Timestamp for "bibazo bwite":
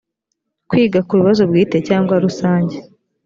1.19-1.77